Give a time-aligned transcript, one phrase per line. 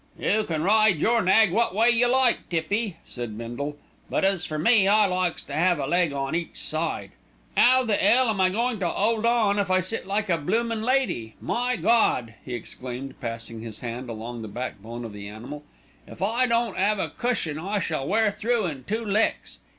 [0.17, 3.77] "You can ride your nag wot way you like, Tippy," said Bindle;
[4.09, 7.11] "but as for me, I likes to 'ave a leg each side.
[7.55, 10.81] 'Ow the 'ell am I goin' to 'old on if I sit like a bloomin'
[10.81, 11.35] lady.
[11.39, 15.61] My Gawd!" he exclaimed, passing his hand along the backbone of the animal,
[16.07, 19.59] "if I don't 'ave a cushion I shall wear through in two ticks.